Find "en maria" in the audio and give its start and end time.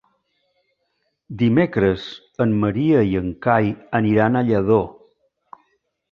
2.45-3.03